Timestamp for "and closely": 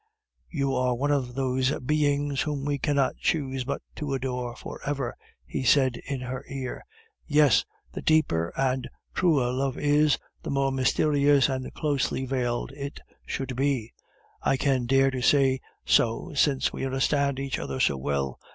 11.49-12.25